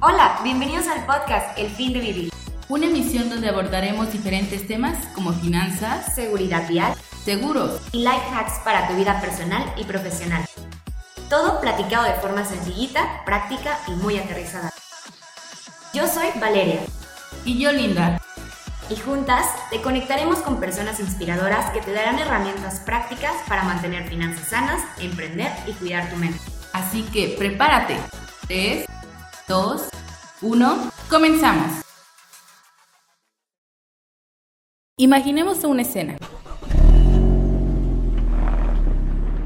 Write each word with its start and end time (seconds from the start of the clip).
Hola, 0.00 0.38
bienvenidos 0.44 0.86
al 0.86 1.04
podcast 1.06 1.58
El 1.58 1.70
fin 1.70 1.92
de 1.92 1.98
vivir. 1.98 2.32
Una 2.68 2.86
emisión 2.86 3.28
donde 3.28 3.48
abordaremos 3.48 4.12
diferentes 4.12 4.64
temas 4.68 4.96
como 5.08 5.32
finanzas, 5.32 6.14
seguridad 6.14 6.68
vial, 6.68 6.94
seguros 7.24 7.80
y 7.90 8.04
life 8.04 8.28
hacks 8.32 8.60
para 8.64 8.86
tu 8.86 8.94
vida 8.94 9.20
personal 9.20 9.64
y 9.76 9.82
profesional. 9.82 10.44
Todo 11.28 11.60
platicado 11.60 12.04
de 12.04 12.12
forma 12.20 12.44
sencillita, 12.44 13.24
práctica 13.24 13.76
y 13.88 13.90
muy 13.90 14.16
aterrizada. 14.18 14.70
Yo 15.92 16.06
soy 16.06 16.28
Valeria. 16.40 16.78
Y 17.44 17.58
yo 17.58 17.72
Linda. 17.72 18.22
Y 18.90 18.94
juntas 18.94 19.46
te 19.70 19.82
conectaremos 19.82 20.38
con 20.42 20.60
personas 20.60 21.00
inspiradoras 21.00 21.72
que 21.72 21.80
te 21.80 21.92
darán 21.92 22.20
herramientas 22.20 22.78
prácticas 22.86 23.34
para 23.48 23.64
mantener 23.64 24.08
finanzas 24.08 24.46
sanas, 24.46 24.80
emprender 25.00 25.50
y 25.66 25.72
cuidar 25.72 26.08
tu 26.08 26.14
mente. 26.14 26.38
Así 26.72 27.02
que 27.02 27.34
prepárate. 27.36 27.98
3, 28.46 28.86
2, 29.48 29.88
1, 30.42 30.90
comenzamos. 31.08 31.80
Imaginemos 34.98 35.64
una 35.64 35.80
escena. 35.80 36.18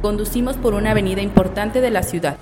Conducimos 0.00 0.56
por 0.56 0.74
una 0.74 0.90
avenida 0.90 1.22
importante 1.22 1.80
de 1.80 1.92
la 1.92 2.02
ciudad. 2.02 2.36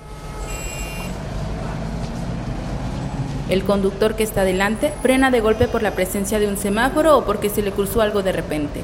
El 3.47 3.63
conductor 3.63 4.15
que 4.15 4.23
está 4.23 4.43
delante 4.43 4.91
frena 5.03 5.29
de 5.29 5.41
golpe 5.41 5.67
por 5.67 5.83
la 5.83 5.91
presencia 5.91 6.39
de 6.39 6.47
un 6.47 6.57
semáforo 6.57 7.15
o 7.15 7.25
porque 7.25 7.49
se 7.49 7.61
le 7.61 7.71
cruzó 7.71 8.01
algo 8.01 8.23
de 8.23 8.31
repente. 8.31 8.81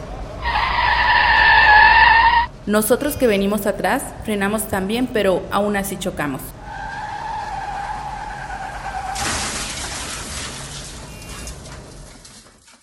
Nosotros 2.67 3.15
que 3.15 3.25
venimos 3.25 3.65
atrás 3.65 4.03
frenamos 4.23 4.67
también, 4.67 5.07
pero 5.07 5.41
aún 5.49 5.75
así 5.77 5.97
chocamos. 5.97 6.41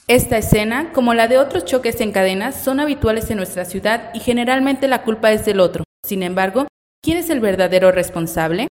Esta 0.06 0.36
escena, 0.36 0.92
como 0.92 1.14
la 1.14 1.28
de 1.28 1.38
otros 1.38 1.64
choques 1.64 2.00
en 2.00 2.12
cadenas, 2.12 2.62
son 2.62 2.80
habituales 2.80 3.30
en 3.30 3.38
nuestra 3.38 3.64
ciudad 3.64 4.10
y 4.14 4.20
generalmente 4.20 4.88
la 4.88 5.02
culpa 5.02 5.32
es 5.32 5.44
del 5.44 5.60
otro. 5.60 5.84
Sin 6.04 6.22
embargo, 6.22 6.66
¿quién 7.02 7.16
es 7.16 7.30
el 7.30 7.40
verdadero 7.40 7.90
responsable? 7.90 8.68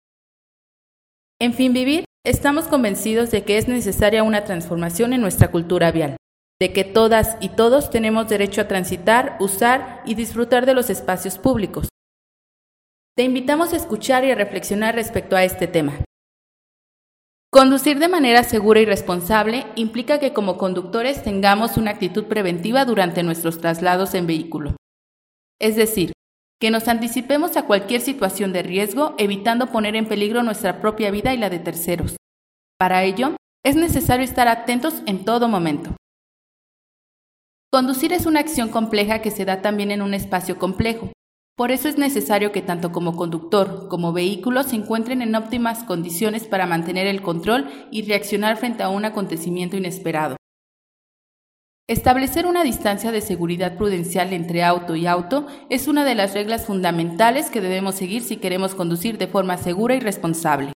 En 1.42 1.54
fin, 1.54 1.74
vivir, 1.74 2.06
estamos 2.24 2.66
convencidos 2.68 3.32
de 3.32 3.44
que 3.44 3.58
es 3.58 3.68
necesaria 3.68 4.24
una 4.24 4.44
transformación 4.44 5.14
en 5.14 5.22
nuestra 5.22 5.50
cultura 5.50 5.92
vial 5.92 6.18
de 6.64 6.72
que 6.72 6.86
todas 6.86 7.36
y 7.42 7.50
todos 7.50 7.90
tenemos 7.90 8.30
derecho 8.30 8.62
a 8.62 8.70
transitar, 8.70 9.36
usar 9.42 10.02
y 10.06 10.16
disfrutar 10.16 10.66
de 10.66 10.74
los 10.74 10.90
espacios 10.90 11.38
públicos. 11.38 11.90
Te 13.18 13.24
invitamos 13.24 13.74
a 13.74 13.76
escuchar 13.76 14.24
y 14.24 14.32
a 14.32 14.36
reflexionar 14.36 14.96
respecto 14.96 15.36
a 15.36 15.44
este 15.44 15.68
tema. 15.68 16.00
Conducir 17.54 18.00
de 18.00 18.08
manera 18.08 18.44
segura 18.44 18.80
y 18.80 18.86
responsable 18.86 19.68
implica 19.76 20.20
que 20.20 20.34
como 20.34 20.58
conductores 20.58 21.22
tengamos 21.22 21.78
una 21.78 21.92
actitud 21.92 22.24
preventiva 22.24 22.84
durante 22.84 23.22
nuestros 23.22 23.60
traslados 23.60 24.16
en 24.16 24.26
vehículo. 24.26 24.76
Es 25.62 25.76
decir, 25.76 26.14
que 26.60 26.72
nos 26.72 26.88
anticipemos 26.88 27.56
a 27.56 27.68
cualquier 27.68 28.02
situación 28.02 28.54
de 28.54 28.64
riesgo 28.64 29.14
evitando 29.20 29.68
poner 29.68 29.96
en 29.96 30.08
peligro 30.08 30.42
nuestra 30.42 30.82
propia 30.82 31.12
vida 31.12 31.32
y 31.32 31.38
la 31.38 31.52
de 31.52 31.60
terceros. 31.60 32.16
Para 32.80 33.04
ello, 33.04 33.36
es 33.64 33.76
necesario 33.76 34.26
estar 34.26 34.48
atentos 34.48 35.04
en 35.06 35.24
todo 35.24 35.48
momento. 35.48 35.96
Conducir 37.72 38.14
es 38.14 38.26
una 38.26 38.40
acción 38.40 38.70
compleja 38.70 39.22
que 39.22 39.30
se 39.30 39.46
da 39.46 39.62
también 39.62 39.92
en 39.92 40.02
un 40.02 40.16
espacio 40.16 40.58
complejo. 40.58 41.12
Por 41.56 41.72
eso 41.72 41.88
es 41.88 42.00
necesario 42.00 42.52
que 42.52 42.64
tanto 42.64 42.92
como 42.92 43.16
conductor 43.16 43.88
como 43.88 44.12
vehículo 44.12 44.64
se 44.64 44.76
encuentren 44.76 45.22
en 45.22 45.36
óptimas 45.36 45.84
condiciones 45.84 46.48
para 46.48 46.66
mantener 46.66 47.06
el 47.06 47.22
control 47.22 47.70
y 47.92 48.02
reaccionar 48.02 48.58
frente 48.58 48.82
a 48.82 48.90
un 48.90 49.06
acontecimiento 49.06 49.78
inesperado. 49.78 50.36
Establecer 51.88 52.48
una 52.48 52.64
distancia 52.64 53.12
de 53.12 53.22
seguridad 53.22 53.78
prudencial 53.78 54.34
entre 54.34 54.64
auto 54.64 54.96
y 54.96 55.06
auto 55.06 55.46
es 55.70 55.88
una 55.88 56.06
de 56.06 56.16
las 56.16 56.34
reglas 56.34 56.66
fundamentales 56.66 57.52
que 57.52 57.62
debemos 57.62 57.96
seguir 57.96 58.24
si 58.24 58.38
queremos 58.38 58.74
conducir 58.74 59.20
de 59.20 59.28
forma 59.28 59.58
segura 59.58 59.94
y 59.94 60.00
responsable. 60.00 60.74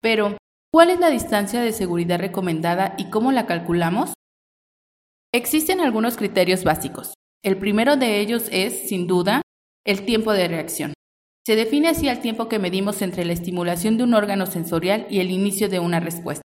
Pero, 0.00 0.38
¿cuál 0.72 0.90
es 0.90 0.98
la 0.98 1.10
distancia 1.10 1.60
de 1.60 1.72
seguridad 1.72 2.18
recomendada 2.18 2.94
y 2.98 3.10
cómo 3.10 3.30
la 3.30 3.46
calculamos? 3.46 4.14
Existen 5.32 5.80
algunos 5.80 6.16
criterios 6.16 6.64
básicos. 6.64 7.14
El 7.44 7.58
primero 7.58 7.96
de 7.96 8.18
ellos 8.20 8.48
es, 8.50 8.88
sin 8.88 9.06
duda, 9.06 9.42
el 9.88 10.04
tiempo 10.04 10.34
de 10.34 10.48
reacción. 10.48 10.92
Se 11.46 11.56
define 11.56 11.88
así 11.88 12.08
el 12.08 12.20
tiempo 12.20 12.46
que 12.46 12.58
medimos 12.58 13.00
entre 13.00 13.24
la 13.24 13.32
estimulación 13.32 13.96
de 13.96 14.04
un 14.04 14.12
órgano 14.12 14.44
sensorial 14.44 15.06
y 15.08 15.20
el 15.20 15.30
inicio 15.30 15.70
de 15.70 15.80
una 15.80 15.98
respuesta. 15.98 16.42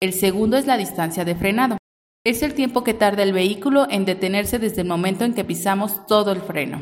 El 0.00 0.14
segundo 0.14 0.56
es 0.56 0.66
la 0.66 0.78
distancia 0.78 1.26
de 1.26 1.34
frenado. 1.34 1.76
Es 2.24 2.42
el 2.42 2.54
tiempo 2.54 2.82
que 2.82 2.94
tarda 2.94 3.24
el 3.24 3.34
vehículo 3.34 3.86
en 3.90 4.06
detenerse 4.06 4.58
desde 4.58 4.80
el 4.80 4.88
momento 4.88 5.26
en 5.26 5.34
que 5.34 5.44
pisamos 5.44 6.06
todo 6.06 6.32
el 6.32 6.40
freno. 6.40 6.80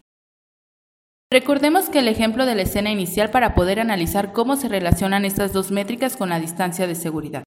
Recordemos 1.33 1.89
que 1.89 1.99
el 1.99 2.07
ejemplo 2.07 2.47
de 2.47 2.55
la 2.55 2.63
escena 2.63 2.93
inicial 2.93 3.33
para 3.33 3.57
poder 3.57 3.81
analizar 3.81 4.33
cómo 4.33 4.55
se 4.55 4.69
relacionan 4.69 5.25
estas 5.25 5.53
dos 5.53 5.73
métricas 5.73 6.17
con 6.17 6.29
la 6.29 6.39
distancia 6.39 6.87
de 6.87 6.95
seguridad. 6.95 7.43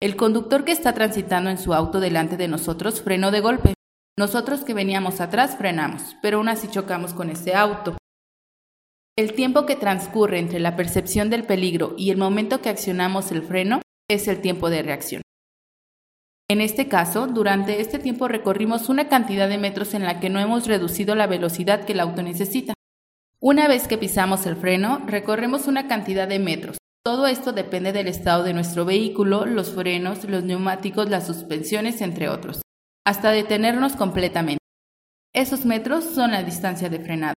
El 0.00 0.16
conductor 0.16 0.64
que 0.64 0.72
está 0.72 0.94
transitando 0.94 1.50
en 1.50 1.58
su 1.58 1.74
auto 1.74 2.00
delante 2.00 2.38
de 2.38 2.48
nosotros 2.48 3.02
frenó 3.02 3.30
de 3.30 3.40
golpe. 3.40 3.74
Nosotros 4.16 4.64
que 4.64 4.74
veníamos 4.74 5.20
atrás 5.20 5.56
frenamos, 5.56 6.16
pero 6.22 6.38
aún 6.38 6.48
así 6.48 6.68
chocamos 6.68 7.14
con 7.14 7.30
ese 7.30 7.54
auto. 7.54 7.96
El 9.16 9.32
tiempo 9.34 9.66
que 9.66 9.76
transcurre 9.76 10.38
entre 10.38 10.60
la 10.60 10.76
percepción 10.76 11.30
del 11.30 11.44
peligro 11.44 11.94
y 11.96 12.10
el 12.10 12.16
momento 12.16 12.60
que 12.60 12.68
accionamos 12.68 13.32
el 13.32 13.42
freno 13.42 13.80
es 14.08 14.28
el 14.28 14.40
tiempo 14.40 14.70
de 14.70 14.82
reacción. 14.82 15.22
En 16.48 16.60
este 16.60 16.88
caso, 16.88 17.26
durante 17.26 17.80
este 17.80 17.98
tiempo 17.98 18.28
recorrimos 18.28 18.88
una 18.88 19.08
cantidad 19.08 19.48
de 19.48 19.58
metros 19.58 19.94
en 19.94 20.04
la 20.04 20.20
que 20.20 20.30
no 20.30 20.40
hemos 20.40 20.66
reducido 20.66 21.14
la 21.14 21.26
velocidad 21.26 21.84
que 21.84 21.92
el 21.92 22.00
auto 22.00 22.22
necesita. 22.22 22.74
Una 23.40 23.66
vez 23.66 23.88
que 23.88 23.98
pisamos 23.98 24.46
el 24.46 24.56
freno, 24.56 25.02
recorremos 25.06 25.66
una 25.66 25.88
cantidad 25.88 26.28
de 26.28 26.38
metros, 26.38 26.78
todo 27.06 27.26
esto 27.26 27.52
depende 27.52 27.92
del 27.92 28.08
estado 28.08 28.44
de 28.44 28.54
nuestro 28.54 28.86
vehículo, 28.86 29.44
los 29.44 29.72
frenos, 29.74 30.24
los 30.24 30.42
neumáticos, 30.42 31.10
las 31.10 31.26
suspensiones, 31.26 32.00
entre 32.00 32.30
otros, 32.30 32.62
hasta 33.04 33.30
detenernos 33.30 33.96
completamente. 33.96 34.60
Esos 35.34 35.66
metros 35.66 36.04
son 36.04 36.32
la 36.32 36.42
distancia 36.42 36.88
de 36.88 37.00
frenado. 37.00 37.34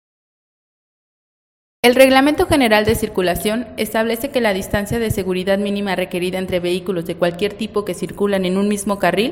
El 1.82 1.94
Reglamento 1.94 2.46
General 2.46 2.84
de 2.84 2.94
Circulación 2.94 3.68
establece 3.76 4.30
que 4.30 4.40
la 4.40 4.52
distancia 4.52 4.98
de 4.98 5.10
seguridad 5.10 5.58
mínima 5.58 5.94
requerida 5.94 6.38
entre 6.38 6.60
vehículos 6.60 7.06
de 7.06 7.16
cualquier 7.16 7.54
tipo 7.54 7.84
que 7.84 7.94
circulan 7.94 8.44
en 8.44 8.56
un 8.56 8.68
mismo 8.68 8.98
carril 8.98 9.30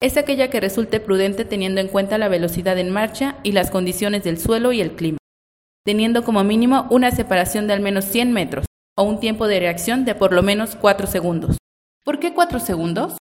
es 0.00 0.16
aquella 0.16 0.48
que 0.48 0.60
resulte 0.60 0.98
prudente 0.98 1.44
teniendo 1.44 1.80
en 1.80 1.88
cuenta 1.88 2.16
la 2.16 2.28
velocidad 2.28 2.78
en 2.78 2.90
marcha 2.90 3.36
y 3.42 3.52
las 3.52 3.70
condiciones 3.70 4.24
del 4.24 4.38
suelo 4.38 4.72
y 4.72 4.80
el 4.80 4.92
clima, 4.92 5.18
teniendo 5.84 6.24
como 6.24 6.42
mínimo 6.42 6.86
una 6.90 7.10
separación 7.10 7.66
de 7.66 7.74
al 7.74 7.80
menos 7.80 8.06
100 8.06 8.32
metros 8.32 8.66
o 8.96 9.02
un 9.02 9.20
tiempo 9.20 9.46
de 9.46 9.60
reacción 9.60 10.06
de 10.06 10.14
por 10.14 10.32
lo 10.32 10.42
menos 10.42 10.76
4 10.76 11.06
segundos. 11.06 11.58
¿Por 12.02 12.18
qué 12.18 12.32
4 12.32 12.60
segundos? 12.60 13.19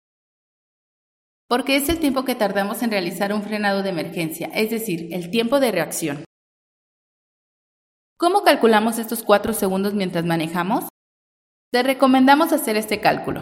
Porque 1.51 1.75
es 1.75 1.89
el 1.89 1.99
tiempo 1.99 2.23
que 2.23 2.33
tardamos 2.33 2.81
en 2.81 2.91
realizar 2.91 3.33
un 3.33 3.43
frenado 3.43 3.83
de 3.83 3.89
emergencia, 3.89 4.49
es 4.53 4.69
decir, 4.69 5.09
el 5.13 5.29
tiempo 5.31 5.59
de 5.59 5.73
reacción. 5.73 6.23
¿Cómo 8.17 8.43
calculamos 8.43 8.97
estos 8.99 9.21
4 9.21 9.51
segundos 9.51 9.93
mientras 9.93 10.23
manejamos? 10.23 10.87
Te 11.69 11.83
recomendamos 11.83 12.53
hacer 12.53 12.77
este 12.77 13.01
cálculo. 13.01 13.41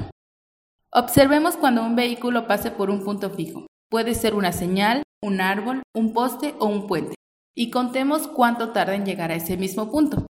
Observemos 0.92 1.56
cuando 1.56 1.84
un 1.84 1.96
vehículo 1.96 2.48
pase 2.48 2.72
por 2.72 2.90
un 2.90 3.03
punto 3.03 3.30
fijo. 3.30 3.68
Puede 3.92 4.16
ser 4.16 4.34
una 4.34 4.53
señal, 4.53 5.03
un 5.22 5.40
árbol, 5.40 5.84
un 5.94 6.12
poste 6.12 6.56
o 6.58 6.66
un 6.66 6.88
puente. 6.88 7.14
Y 7.56 7.69
contemos 7.69 8.28
cuánto 8.28 8.72
tarda 8.72 8.96
en 8.96 9.06
llegar 9.06 9.30
a 9.30 9.36
ese 9.36 9.56
mismo 9.56 9.92
punto. 9.92 10.25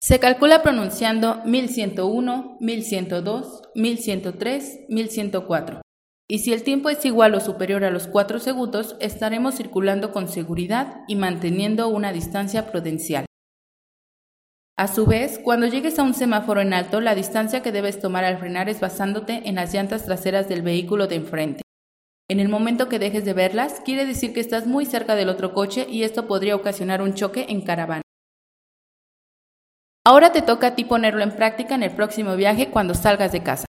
Se 0.00 0.18
calcula 0.18 0.62
pronunciando 0.62 1.42
1101, 1.44 2.56
1102, 2.60 3.62
1103, 3.74 4.86
1104. 4.88 5.82
Y 6.30 6.38
si 6.38 6.52
el 6.52 6.62
tiempo 6.62 6.90
es 6.90 7.04
igual 7.04 7.34
o 7.34 7.40
superior 7.40 7.82
a 7.82 7.90
los 7.90 8.06
4 8.06 8.38
segundos, 8.38 8.94
estaremos 9.00 9.56
circulando 9.56 10.12
con 10.12 10.28
seguridad 10.28 11.02
y 11.08 11.16
manteniendo 11.16 11.88
una 11.88 12.12
distancia 12.12 12.70
prudencial. 12.70 13.26
A 14.78 14.86
su 14.86 15.06
vez, 15.06 15.40
cuando 15.42 15.66
llegues 15.66 15.98
a 15.98 16.04
un 16.04 16.14
semáforo 16.14 16.60
en 16.60 16.72
alto, 16.72 17.00
la 17.00 17.16
distancia 17.16 17.62
que 17.62 17.72
debes 17.72 17.98
tomar 17.98 18.22
al 18.22 18.38
frenar 18.38 18.68
es 18.68 18.78
basándote 18.78 19.48
en 19.48 19.56
las 19.56 19.74
llantas 19.74 20.04
traseras 20.04 20.48
del 20.48 20.62
vehículo 20.62 21.08
de 21.08 21.16
enfrente. 21.16 21.62
En 22.28 22.38
el 22.38 22.48
momento 22.48 22.88
que 22.88 23.00
dejes 23.00 23.24
de 23.24 23.32
verlas, 23.32 23.80
quiere 23.84 24.06
decir 24.06 24.32
que 24.32 24.38
estás 24.38 24.68
muy 24.68 24.86
cerca 24.86 25.16
del 25.16 25.30
otro 25.30 25.52
coche 25.52 25.88
y 25.90 26.04
esto 26.04 26.28
podría 26.28 26.54
ocasionar 26.54 27.02
un 27.02 27.14
choque 27.14 27.46
en 27.48 27.62
caravana. 27.62 28.02
Ahora 30.06 30.30
te 30.30 30.42
toca 30.42 30.68
a 30.68 30.74
ti 30.76 30.84
ponerlo 30.84 31.24
en 31.24 31.34
práctica 31.34 31.74
en 31.74 31.82
el 31.82 31.90
próximo 31.90 32.36
viaje 32.36 32.70
cuando 32.70 32.94
salgas 32.94 33.32
de 33.32 33.42
casa. 33.42 33.66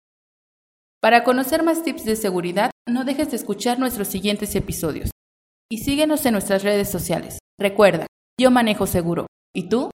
Para 1.06 1.24
conocer 1.24 1.62
más 1.62 1.84
tips 1.84 2.04
de 2.04 2.16
seguridad, 2.16 2.72
no 2.90 3.06
dejes 3.06 3.30
de 3.30 3.38
escuchar 3.38 3.78
nuestros 3.78 4.08
siguientes 4.08 4.56
episodios. 4.56 5.12
Y 5.70 5.84
síguenos 5.84 6.26
en 6.26 6.32
nuestras 6.32 6.64
redes 6.64 6.90
sociales. 6.90 7.38
Recuerda, 7.60 8.08
yo 8.42 8.50
manejo 8.50 8.88
seguro. 8.88 9.28
¿Y 9.56 9.70
tú? 9.70 9.92